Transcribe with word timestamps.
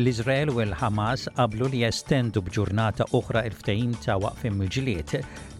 L-Izrael 0.00 0.48
u 0.48 0.58
l-Hamas 0.64 1.26
qablu 1.36 1.66
li 1.68 1.80
jestendu 1.82 2.40
bġurnata 2.46 3.04
oħra 3.18 3.42
il 3.44 3.52
ftajim 3.60 3.90
ta' 4.04 4.14
waqfim 4.22 4.62
il-ġiliet. 4.64 5.10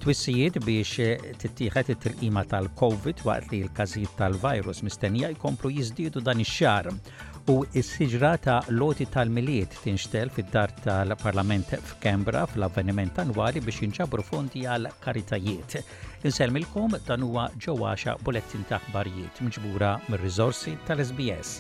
Twissijiet 0.01 0.57
biex 0.65 1.09
tittieħed 1.43 1.91
it-tilqima 1.95 2.47
tal-COVID 2.49 3.21
waqt 3.29 3.51
li 3.53 3.61
l 3.67 3.73
kazijiet 3.77 4.15
tal-virus 4.17 4.81
mistennija 4.87 5.29
jkomplu 5.35 5.75
jiżdiedu 5.77 6.23
dan 6.25 6.41
ix-xar 6.41 6.89
u 6.95 7.57
s-siġra 7.85 8.33
ta' 8.41 8.63
loti 8.81 9.09
tal-miliet 9.13 9.77
tinxtel 9.85 10.33
fid-dar 10.33 10.73
tal-Parlament 10.87 11.77
f'Kembra 11.91 12.47
fl-avveniment 12.55 13.21
annwali 13.21 13.61
biex 13.67 13.85
jinġabru 13.85 14.25
fondi 14.31 14.65
għal 14.73 14.89
karitajiet. 15.05 15.83
Inselmilkom 16.25 16.97
dan 17.11 17.29
huwa 17.29 17.51
ġewwaxa 17.61 18.17
bulettin 18.25 18.65
ta' 18.73 18.81
barijiet 18.97 19.45
mġbura 19.45 19.99
mir-riżorsi 20.09 20.79
tal-SBS. 20.89 21.59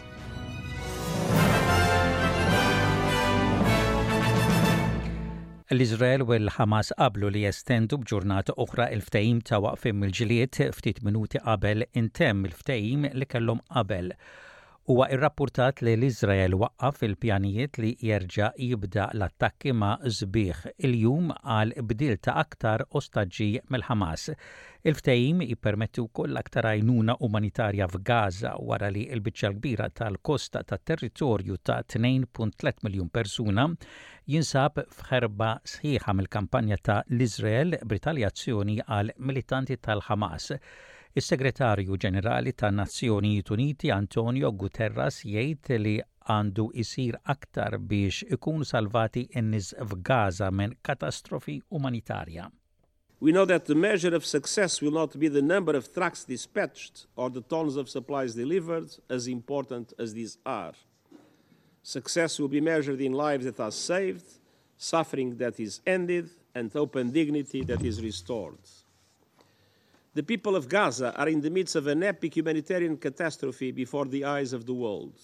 L-Izrael 5.70 6.22
u 6.26 6.32
l-Hamas 6.34 6.88
qablu 7.00 7.28
li 7.34 7.42
jestendu 7.44 7.98
bġurnata 8.02 8.56
oħra 8.64 8.88
il 8.96 9.04
ftajim 9.08 9.38
ta' 9.50 9.60
waqfim 9.64 10.02
il-ġiliet 10.08 10.58
ftit 10.80 10.98
minuti 11.08 11.44
qabel 11.44 11.86
intem 12.02 12.42
il 12.48 12.56
ftajim 12.62 13.06
li 13.22 13.28
kellhom 13.34 13.60
qabel. 13.76 14.10
Huwa 14.88 15.06
irrapportat 15.12 15.82
li 15.84 15.92
l-Izrael 15.94 16.54
waqqaf 16.60 17.02
il-pjanijiet 17.06 17.78
li 17.82 17.88
jerġa' 18.08 18.46
jibda 18.68 19.04
l-attakki 19.14 19.74
ma' 19.80 19.98
zbiħ 20.18 20.62
il-jum 20.88 21.26
għal 21.36 21.74
bdil 21.90 22.14
ta' 22.24 22.36
aktar 22.42 22.84
ostaġġi 23.00 23.48
mill-Ħamas. 23.74 24.24
Il-ftehim 24.90 25.44
jippermetti 25.50 26.00
wkoll 26.06 26.40
aktar 26.40 26.70
għajnuna 26.70 27.18
umanitarja 27.28 27.90
f'Gaza 27.92 28.54
wara 28.70 28.88
li 28.96 29.04
l-biċċa 29.12 29.50
kbira 29.58 29.90
tal-kosta 30.00 30.62
tat-territorju 30.72 31.60
ta' 31.60 31.78
2.3 31.96 32.86
miljun 32.88 33.10
persuna 33.18 33.66
jinsab 34.34 34.80
f'ħerba 34.96 35.52
sħiħa 35.76 36.16
mill-kampanja 36.22 36.80
ta' 36.88 36.98
l-Izrael 37.12 37.76
b'ritaljazzjoni 37.84 38.80
għal 38.88 39.12
militanti 39.28 39.76
tal-Ħamas. 39.76 40.48
Is-Segretarju 41.18 41.96
Ġenerali 42.02 42.50
ta' 42.56 42.68
Nazzjoni 42.70 43.30
Uniti 43.54 43.88
Antonio 43.90 44.50
Guterres 44.54 45.16
jgħid 45.30 45.78
li 45.82 45.94
għandu 46.34 46.66
isir 46.82 47.16
aktar 47.34 47.74
biex 47.92 48.28
ikun 48.36 48.62
salvati 48.68 49.24
n-nies 49.42 49.72
f'Gaza 49.90 50.52
minn 50.54 50.76
katastrofi 50.88 51.56
umanitarja. 51.80 52.44
We 53.18 53.32
know 53.32 53.44
that 53.44 53.66
the 53.66 53.74
measure 53.74 54.14
of 54.14 54.24
success 54.24 54.80
will 54.80 54.92
not 55.00 55.18
be 55.18 55.26
the 55.38 55.42
number 55.42 55.74
of 55.74 55.92
trucks 55.92 56.22
dispatched 56.24 57.08
or 57.16 57.28
the 57.28 57.40
tons 57.42 57.74
of 57.74 57.88
supplies 57.90 58.36
delivered, 58.36 58.96
as 59.08 59.26
important 59.26 59.92
as 59.98 60.14
these 60.14 60.38
are. 60.46 60.74
Success 61.82 62.38
will 62.38 62.48
be 62.54 62.60
measured 62.60 63.00
in 63.00 63.14
lives 63.18 63.44
that 63.46 63.58
are 63.58 63.72
saved, 63.72 64.38
suffering 64.78 65.38
that 65.38 65.58
is 65.58 65.80
ended, 65.84 66.30
and 66.54 66.70
open 66.76 67.10
dignity 67.10 67.64
that 67.64 67.82
is 67.82 68.00
restored. 68.00 68.60
The 70.12 70.24
people 70.24 70.56
of 70.56 70.68
Gaza 70.68 71.14
are 71.16 71.28
in 71.28 71.40
the 71.40 71.50
midst 71.50 71.76
of 71.76 71.86
an 71.86 72.02
epic 72.02 72.34
humanitarian 72.36 72.96
catastrophe 72.96 73.70
before 73.70 74.06
the 74.06 74.24
eyes 74.24 74.52
of 74.52 74.66
the 74.66 74.74
world. 74.74 75.14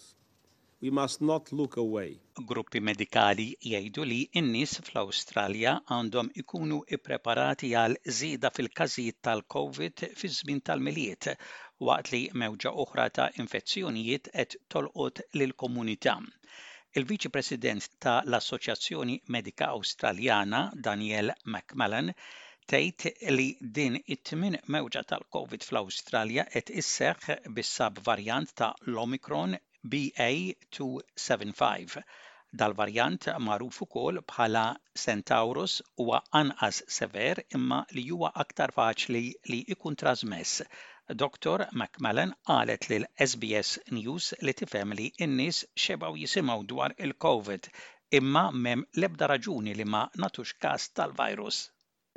We 0.81 0.91
must 0.91 1.21
not 1.21 1.53
look 1.53 1.77
away. 1.77 2.21
Gruppi 2.51 2.79
medikali 2.89 3.47
jgħidu 3.71 4.05
li 4.11 4.19
n-nies 4.43 4.77
fl-Awstralja 4.87 5.73
għandhom 5.97 6.31
ikunu 6.43 6.79
ippreparati 6.99 7.73
għal 7.83 7.99
żieda 8.21 8.53
fil-każijiet 8.61 9.19
tal-COVID 9.29 10.07
fi 10.21 10.31
żmien 10.39 10.63
tal-miliet 10.71 11.29
waqt 11.91 12.15
li 12.15 12.23
mewġa 12.45 12.75
oħra 12.87 13.09
ta' 13.21 13.29
infezzjonijiet 13.43 14.31
qed 14.39 14.59
tolqot 14.77 15.25
lil 15.43 15.57
komunità. 15.67 16.15
Il-Viċi 16.95 17.35
President 17.39 17.91
ta' 18.07 18.21
l-Assoċjazzjoni 18.23 19.19
Medika 19.39 19.75
Awstraljana 19.75 20.63
Daniel 20.91 21.35
McMullen, 21.55 22.15
tgħid 22.73 23.11
li 23.39 23.45
din 23.75 23.97
it-tmien 24.13 24.55
mewġa 24.75 25.01
tal-COVID 25.11 25.67
fl-Awstralja 25.67 26.45
qed 26.55 26.71
isseħħ 26.81 27.35
bis-sab 27.59 28.01
varjant 28.09 28.55
ta' 28.61 28.71
l-Omicron 28.89 29.53
BA275 29.93 32.01
dal-varjant 32.63 33.29
magħruf 33.51 33.79
ukoll 33.87 34.19
bħala 34.33 34.63
Centaurus 35.05 35.77
huwa 36.05 36.19
anqas 36.41 36.81
sever 36.97 37.43
imma 37.61 37.79
li 37.95 38.05
huwa 38.17 38.31
aktar 38.45 38.75
faċli 38.81 39.23
li 39.53 39.61
ikun 39.77 39.99
trasmess. 40.03 40.55
Dr. 41.25 41.59
McMillan 41.83 42.33
qalet 42.51 42.85
lil 42.91 43.05
SBS 43.29 43.71
News 44.01 44.25
li 44.49 44.55
tifhem 44.63 44.97
li 44.99 45.07
n-nies 45.29 45.59
xebgħu 45.87 46.15
jisimgħu 46.25 46.61
dwar 46.75 46.91
il-COVID 46.99 47.63
imma 48.23 48.45
mem 48.67 48.83
lebda 49.05 49.25
raġuni 49.37 49.73
li 49.83 49.87
ma 49.97 50.03
natux 50.25 50.49
każ 50.67 50.83
tal-virus. 50.99 51.61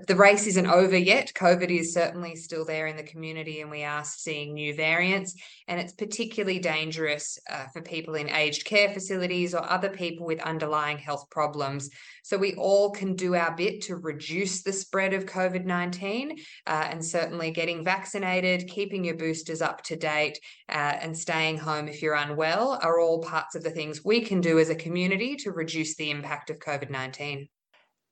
the 0.07 0.15
race 0.15 0.47
isn't 0.47 0.67
over 0.67 0.97
yet. 0.97 1.31
COVID 1.35 1.69
is 1.69 1.93
certainly 1.93 2.35
still 2.35 2.65
there 2.65 2.87
in 2.87 2.95
the 2.95 3.03
community, 3.03 3.61
and 3.61 3.71
we 3.71 3.83
are 3.83 4.03
seeing 4.03 4.53
new 4.53 4.73
variants. 4.73 5.35
And 5.67 5.79
it's 5.79 5.93
particularly 5.93 6.59
dangerous 6.59 7.39
uh, 7.49 7.65
for 7.73 7.81
people 7.81 8.15
in 8.15 8.29
aged 8.29 8.65
care 8.65 8.89
facilities 8.93 9.53
or 9.53 9.69
other 9.69 9.89
people 9.89 10.25
with 10.25 10.41
underlying 10.41 10.97
health 10.97 11.29
problems. 11.29 11.89
So 12.23 12.37
we 12.37 12.53
all 12.55 12.91
can 12.91 13.15
do 13.15 13.35
our 13.35 13.55
bit 13.55 13.81
to 13.83 13.95
reduce 13.95 14.63
the 14.63 14.73
spread 14.73 15.13
of 15.13 15.25
COVID 15.25 15.65
19. 15.65 16.37
Uh, 16.67 16.87
and 16.89 17.03
certainly 17.03 17.51
getting 17.51 17.83
vaccinated, 17.83 18.67
keeping 18.67 19.03
your 19.03 19.15
boosters 19.15 19.61
up 19.61 19.83
to 19.83 19.95
date, 19.95 20.39
uh, 20.69 20.73
and 20.73 21.17
staying 21.17 21.57
home 21.57 21.87
if 21.87 22.01
you're 22.01 22.13
unwell 22.13 22.79
are 22.81 22.99
all 22.99 23.21
parts 23.21 23.55
of 23.55 23.63
the 23.63 23.69
things 23.69 24.03
we 24.03 24.21
can 24.21 24.41
do 24.41 24.59
as 24.59 24.69
a 24.69 24.75
community 24.75 25.35
to 25.35 25.51
reduce 25.51 25.95
the 25.95 26.09
impact 26.11 26.49
of 26.49 26.59
COVID 26.59 26.89
19. 26.89 27.47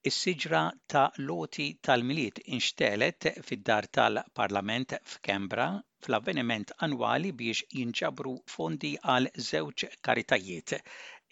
Is-siġra 0.08 0.60
ta' 0.92 1.12
loti 1.30 1.64
tal-miliet 1.86 2.38
inxtelet 2.56 3.26
fid-dar 3.48 3.88
tal-Parlament 3.98 4.94
f'Kembra 5.14 5.66
fl-avveniment 6.06 6.70
annwali 6.86 7.34
biex 7.42 7.64
jinġabru 7.80 8.36
fondi 8.54 8.92
għal 9.14 9.28
żewġ 9.48 9.84
karitajiet. 10.08 10.76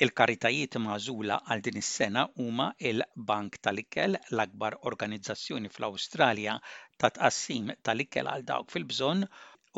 Il-karitajiet 0.08 0.76
mażula 0.88 1.38
għal 1.48 1.64
din 1.70 1.80
is-sena 1.84 2.26
huma 2.42 2.68
il-Bank 2.92 3.62
tal-Ikel, 3.70 4.20
l-akbar 4.36 4.76
organizzazzjoni 4.92 5.72
fl-Awstralja 5.78 6.58
ta' 7.00 7.14
tqassim 7.16 7.72
tal-ikel 7.88 8.34
għal 8.34 8.44
dawk 8.52 8.76
fil-bżonn, 8.76 9.24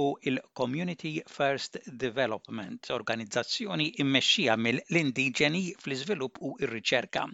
u 0.07 0.12
il-Community 0.31 1.13
First 1.38 1.78
Development, 2.07 2.81
organizzazzjoni 2.97 3.91
immexxija 4.03 4.56
mill-indiġeni 4.66 5.63
fl-iżvilupp 5.86 6.46
u 6.50 6.53
r-riċerka. 6.66 7.30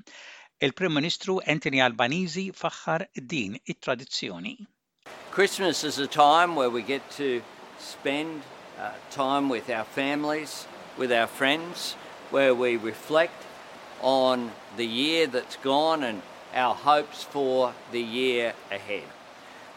Il-Prim 0.61 0.93
Ministru 0.95 1.41
Anthony 1.45 1.81
Albanese 1.81 2.47
faħħar 2.55 3.07
din 3.27 3.55
it-tradizzjoni. 3.65 4.55
Christmas 5.31 5.83
is 5.83 5.97
a 5.99 6.07
time 6.07 6.55
where 6.55 6.69
we 6.69 6.81
get 6.81 7.01
to 7.17 7.41
spend 7.79 8.43
uh, 8.79 8.91
time 9.11 9.49
with 9.49 9.69
our 9.69 9.83
families, 9.83 10.67
with 10.97 11.11
our 11.11 11.27
friends, 11.27 11.95
where 12.31 12.55
we 12.55 12.77
reflect 12.77 13.33
on 14.01 14.51
the 14.77 14.85
year 14.85 15.27
that's 15.27 15.57
gone 15.57 16.03
and 16.03 16.21
our 16.53 16.73
hopes 16.75 17.23
for 17.23 17.73
the 17.91 18.01
year 18.01 18.53
ahead. 18.71 19.09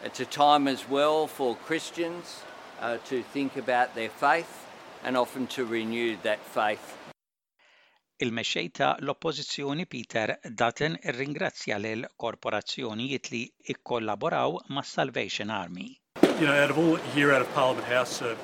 It's 0.03 0.19
a 0.21 0.25
time 0.25 0.67
as 0.67 0.87
well 0.87 1.27
for 1.27 1.55
Christians 1.65 2.43
uh, 2.79 2.97
to 3.09 3.23
think 3.33 3.57
about 3.57 3.95
their 3.95 4.09
faith 4.09 4.65
and 5.03 5.17
often 5.17 5.47
to 5.47 5.65
renew 5.65 6.15
that 6.23 6.39
faith 6.39 6.95
Il-mexxej 8.19 8.71
l-Oppożizzjoni 9.05 9.85
Peter 9.85 10.39
Dutton 10.43 10.95
irringrazzja 11.05 11.77
lil 11.77 12.01
korporazzjonijiet 12.21 13.27
li 13.31 13.41
ikkollaboraw 13.73 14.55
mas 14.75 14.87
Salvation 14.95 15.49
Army. 15.51 15.87
You 16.41 16.47
know, 16.47 16.57
out 16.63 16.71
of 16.73 16.77
all 16.81 16.95
here 17.13 17.29
out 17.33 17.43
of 17.45 17.53
Parliament 17.53 17.85
House, 17.85 18.23
uh, 18.23 18.35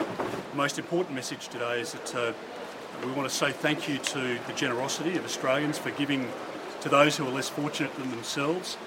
the 0.51 0.57
most 0.63 0.77
important 0.77 1.15
message 1.15 1.47
today 1.47 1.81
is 1.81 1.91
that 1.93 2.13
uh, 2.13 2.33
we 3.03 3.11
want 3.17 3.23
to 3.27 3.33
say 3.41 3.51
thank 3.51 3.87
you 3.89 3.97
to 4.11 4.19
the 4.47 4.53
generosity 4.53 5.17
of 5.17 5.25
Australians 5.25 5.79
for 5.79 5.89
giving 5.89 6.21
to 6.81 6.89
those 6.89 7.17
who 7.17 7.27
are 7.27 7.33
less 7.33 7.49
fortunate 7.49 7.95
than 7.95 8.11
themselves. 8.11 8.77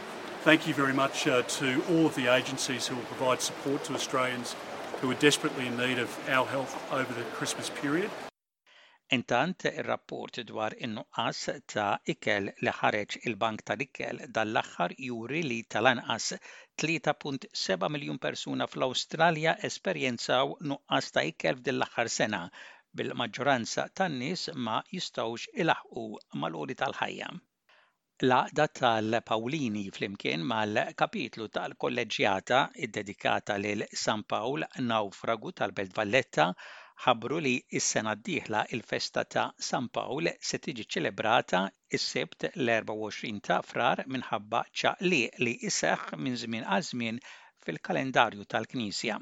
Thank 0.45 0.69
you 0.69 0.75
very 0.83 0.95
much 0.95 1.27
uh, 1.27 1.43
to 1.59 1.83
all 1.91 2.07
of 2.07 2.15
the 2.15 2.29
agencies 2.31 2.87
who 2.87 2.95
will 2.95 3.11
provide 3.17 3.41
support 3.43 3.83
to 3.87 3.95
Australians 3.95 4.55
who 5.01 5.11
are 5.11 5.19
desperately 5.29 5.67
in 5.67 5.77
need 5.77 5.99
of 5.99 6.11
our 6.31 6.47
help 6.47 6.69
over 6.93 7.13
the 7.13 7.27
Christmas 7.39 7.71
period. 7.71 8.11
Intant, 9.15 9.63
ir-rapport 9.79 10.39
dwar 10.47 10.75
in-nuqqas 10.85 11.41
ta' 11.73 11.97
ikel 12.13 12.49
li 12.69 12.73
ħareġ 12.77 13.13
il-Bank 13.31 13.63
tal-Ikel 13.71 14.19
dal-aħħar 14.39 14.95
juri 15.09 15.43
li 15.47 15.59
tal-anqas 15.75 16.33
3.7 16.85 17.91
miljun 17.97 18.17
persuna 18.25 18.67
fl-Awstralja 18.73 19.53
esperjenzaw 19.69 20.57
nuqqas 20.73 21.13
ta' 21.19 21.23
ikel 21.31 21.61
f'din 21.61 21.85
aħħar 21.87 22.11
sena 22.17 22.41
bil-maġġoranza 23.03 23.85
tan-nies 24.03 24.43
ma 24.69 24.81
jistgħux 24.97 25.47
ilaħqu 25.67 26.05
mal-qoli 26.43 26.79
tal-ħajja. 26.83 27.29
La 28.33 28.41
data 28.51 28.89
tal 28.89 29.21
paulini 29.31 29.85
flimkien 30.01 30.45
mal-kapitlu 30.55 31.47
tal-kolleġjata 31.61 32.65
id-dedikata 32.89 33.59
lil 33.63 33.87
San 34.07 34.27
Pawl 34.35 34.67
nawfragu 34.91 35.55
tal-Belt 35.63 35.95
Valletta 36.03 36.49
ħabru 37.05 37.39
li 37.45 37.51
s-sena 37.79 38.13
d-dieħla 38.19 38.61
il-festa 38.77 39.25
ta' 39.35 39.43
San 39.67 39.89
Pawl 39.97 40.31
se 40.51 40.61
tiġi 40.67 40.87
ċelebrata 40.95 41.61
s-sebt 41.99 42.47
l-24 42.53 43.43
ta' 43.51 43.59
frar 43.73 44.03
minħabba 44.15 44.63
ċaqliq 44.83 45.43
li 45.45 45.55
iseħħ 45.73 46.15
minn 46.25 46.39
żmien 46.45 46.69
għazmin 46.79 47.21
żmien 47.21 47.21
fil-kalendarju 47.67 48.49
tal-Knisja 48.55 49.21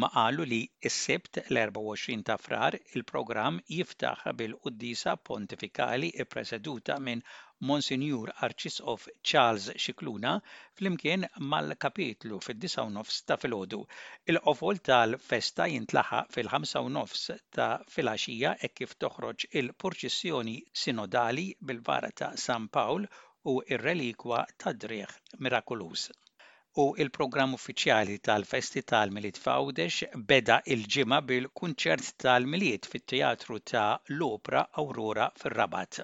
ma 0.00 0.08
qalu 0.14 0.44
li 0.48 0.60
s-Sibt 0.88 1.38
l-24 1.54 2.24
ta' 2.30 2.34
frar 2.46 2.74
il-programm 2.96 3.60
jiftaħ 3.76 4.24
bil 4.40 4.56
qudisa 4.66 5.14
Pontifikali 5.28 6.10
preseduta 6.34 6.96
minn 7.06 7.22
Monsinjur 7.70 8.32
Arċisqof 8.48 9.06
Charles 9.30 9.70
Xikluna 9.86 10.34
flimkien 10.80 11.24
mal-kapitlu 11.54 12.42
fid-9 12.48 13.06
ta' 13.30 13.38
filgħodu. 13.46 13.80
Il-qofol 14.34 14.82
tal-festa 14.90 15.70
jintlaħa 15.72 16.20
fil-5 16.36 17.40
ta' 17.58 17.70
filgħaxija 17.96 18.54
e 18.68 18.72
kif 18.74 18.96
toħroġ 19.06 19.48
il-purċissjoni 19.62 20.58
sinodali 20.84 21.48
bil-vara 21.72 22.12
ta' 22.20 22.32
San 22.46 22.68
Pawl 22.76 23.08
u 23.46 23.56
ir-relikwa 23.70 24.44
ta' 24.58 24.76
driħ 24.86 25.20
Mirakuluż 25.40 26.08
u 26.82 26.84
il-programm 27.02 27.54
uffiċjali 27.56 28.18
tal-Festi 28.26 28.80
tal-Miliet 28.90 29.38
Fawdex 29.44 30.04
beda 30.32 30.60
il-ġimgħa 30.74 31.16
bil-kunċert 31.30 32.10
tal-Miliet 32.24 32.86
fit-Teatru 32.92 33.56
ta' 33.72 33.86
l-Opra 34.14 34.60
Aurora 34.82 35.26
fir-Rabat. 35.40 36.00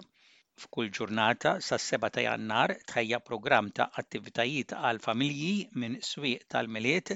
F'kull 0.57 0.89
ġurnata 0.99 1.53
sas 1.61 1.87
seba 1.93 2.09
ta' 2.11 2.25
jannar 2.25 2.75
tħejja 2.91 3.21
programm 3.29 3.71
ta' 3.79 3.87
attivitajiet 4.03 4.75
għal 4.81 5.01
familji 5.07 5.69
minn 5.85 6.01
swieq 6.11 6.47
tal-miliet, 6.51 7.13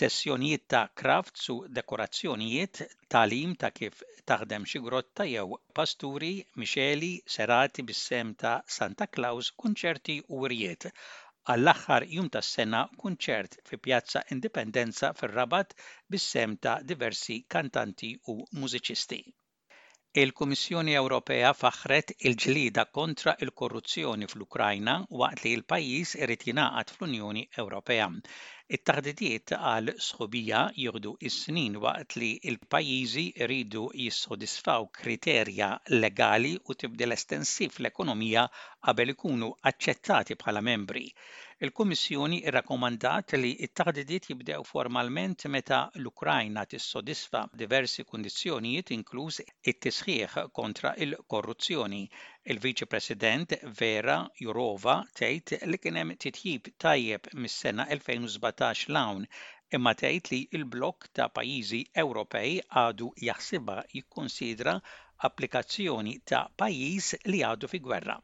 sessjonijiet 0.00 0.64
ta' 0.76 0.84
kraft 1.02 1.42
su 1.44 1.56
dekorazzjonijiet, 1.80 2.84
talim 3.16 3.52
ta' 3.58 3.72
kif 3.74 4.00
taħdem 4.24 4.64
xi 4.70 4.80
grotta 4.86 5.26
jew 5.28 5.58
pasturi, 5.76 6.32
miċeli, 6.56 7.12
serati 7.36 7.84
bis-sem 7.84 8.32
ta' 8.40 8.60
Santa 8.78 9.10
Claus, 9.10 9.50
kunċerti 9.60 10.20
u 10.38 10.46
rijiet 10.46 10.88
għall-aħħar 11.52 12.04
jum 12.16 12.28
tas-sena 12.34 12.78
kunċert 13.00 13.56
fi 13.68 13.78
Pjazza 13.86 14.22
Indipendenza 14.36 15.10
fir-Rabat 15.18 15.74
bis-sem 16.14 16.54
ta' 16.66 16.76
diversi 16.92 17.40
kantanti 17.56 18.14
u 18.32 18.38
mużiċisti. 18.60 19.20
Il-Kummissjoni 20.22 20.92
Ewropea 20.94 21.48
faħret 21.58 22.12
il-ġlida 22.28 22.84
kontra 22.98 23.32
il-korruzzjoni 23.44 24.28
fl-Ukrajna 24.30 24.94
waqt 25.22 25.42
li 25.44 25.56
l-pajjiż 25.58 26.14
irid 26.24 26.46
jingħaqad 26.50 26.92
fl-Unjoni 26.96 27.42
Ewropea 27.62 28.06
it 28.74 28.80
tardidiet 28.88 29.52
għal 29.68 29.90
sħobija 30.04 30.60
jieħdu 30.82 31.10
is-snin 31.30 31.74
waqt 31.84 32.14
li 32.22 32.28
l-pajjiżi 32.52 33.24
jridu 33.44 33.82
jissodisfaw 34.04 34.86
kriterja 34.98 35.66
legali 35.94 36.52
u 36.72 36.76
tibdil 36.84 37.16
estensiv 37.16 37.76
l-ekonomija 37.82 38.46
qabel 38.88 39.12
ikunu 39.14 39.50
aċċettati 39.70 40.38
bħala 40.44 40.64
membri. 40.70 41.04
Il-Kummissjoni 41.64 42.40
rrakkomandat 42.54 43.36
li 43.42 43.52
t 43.62 43.68
tardidiet 43.82 44.30
jibdew 44.32 44.64
formalment 44.70 45.44
meta 45.56 45.82
l-Ukrajna 46.00 46.64
tissodisfa 46.72 47.44
diversi 47.64 48.04
kundizzjonijiet 48.08 48.94
inkluż 48.96 49.44
it-tisħiħ 49.46 50.48
kontra 50.60 50.94
il-korruzzjoni, 51.06 52.02
Il-Viċi 52.44 52.84
President 52.92 53.52
Vera 53.76 54.14
Jurova 54.36 54.98
tgħid 55.16 55.58
li 55.70 55.78
kien 55.80 55.96
hemm 55.96 56.12
titjib 56.24 56.66
tajjeb 56.84 57.30
mis-sena 57.40 57.86
2017 57.96 58.90
l-hawn 58.90 59.22
imma 59.78 59.94
tgħid 60.00 60.28
li 60.34 60.40
l 60.58 60.66
blok 60.74 61.08
ta' 61.16 61.30
pajjiżi 61.38 61.80
Ewropej 62.02 62.58
għadu 62.82 63.08
jaħsibha 63.30 63.78
jikkonsidra 63.94 64.76
applikazzjoni 65.30 66.18
ta' 66.28 66.42
pajjiż 66.64 67.08
li 67.32 67.40
għadu 67.48 67.72
fi 67.72 67.80
gwerra. 67.88 68.18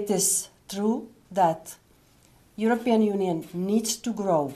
It 0.00 0.10
is 0.18 0.48
true 0.66 1.06
that 1.30 1.76
European 2.58 3.06
Union 3.06 3.46
needs 3.54 3.94
to 3.96 4.10
grow 4.22 4.50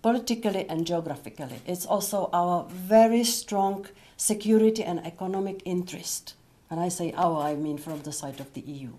politically 0.00 0.62
and 0.68 0.86
geographically. 0.86 1.58
It's 1.66 1.86
also 1.86 2.28
our 2.32 2.66
very 2.70 3.24
strong 3.24 3.82
security 4.16 4.84
and 4.84 5.02
economic 5.04 5.60
interest. 5.64 6.37
When 6.68 6.78
I 6.78 6.88
say 6.88 7.12
our, 7.12 7.32
oh, 7.32 7.40
I 7.40 7.54
mean 7.54 7.78
from 7.78 8.02
the 8.02 8.12
side 8.12 8.40
of 8.40 8.52
the 8.52 8.60
EU. 8.60 8.90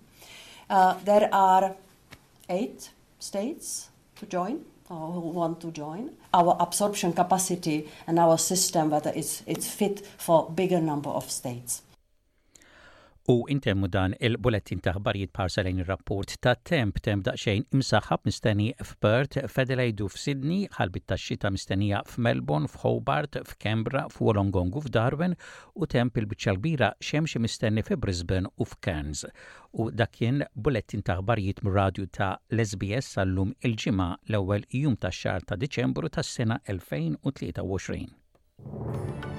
Uh, 0.68 0.96
there 1.04 1.28
are 1.32 1.76
eight 2.48 2.90
states 3.20 3.90
to 4.18 4.26
join 4.26 4.64
or 4.88 5.12
who 5.12 5.20
want 5.20 5.60
to 5.60 5.70
join. 5.70 6.10
Our 6.34 6.56
absorption 6.58 7.12
capacity 7.12 7.88
and 8.08 8.18
our 8.18 8.38
system, 8.38 8.90
whether 8.90 9.12
it's, 9.14 9.42
it's 9.46 9.68
fit 9.68 10.04
for 10.04 10.50
bigger 10.50 10.80
number 10.80 11.10
of 11.10 11.30
states. 11.30 11.82
U 13.32 13.34
intemmu 13.52 13.86
dan 13.94 14.14
il-bulettin 14.26 14.80
ta' 14.82 14.92
ħbarijiet 14.96 15.30
parsalajn 15.38 15.78
il-rapport 15.84 16.30
ta' 16.42 16.56
temp 16.66 16.94
temp 17.04 17.22
daqxejn 17.28 17.62
imsaħħab 17.76 18.20
mistenni 18.26 18.66
f'Perth, 18.74 19.36
f'Adelaide 19.46 20.04
f'Sydney, 20.10 20.60
ħalbit 20.74 21.04
ta' 21.12 21.18
xita 21.20 21.48
mistennija 21.54 21.98
f'Melbourne, 22.10 22.66
f'Hobart, 22.72 23.32
f'Kembra, 23.52 24.02
u 24.10 24.12
f'Darwin 24.82 25.34
u 25.78 25.82
temp 25.86 26.12
il-bicċa 26.18 26.52
kbira 26.58 26.88
xemx 26.98 27.38
mistenni 27.44 27.82
f'Brisbane 27.86 28.48
u 28.58 28.64
f'Cairns. 28.66 29.22
U 29.78 29.90
dakjen 29.94 30.42
bulettin 30.58 31.06
ta' 31.06 31.20
ħbarijiet 31.22 31.62
radju 31.76 32.04
ta' 32.10 32.32
l-SBS 32.56 33.06
sal-lum 33.14 33.50
il-ġimgħa 33.62 34.10
l-ewwel 34.32 34.62
jum 34.74 34.98
ta' 34.98 35.14
xar 35.14 35.38
ta' 35.46 35.54
Diċembru 35.54 36.10
tas-sena 36.10 36.58
2023. 36.66 39.29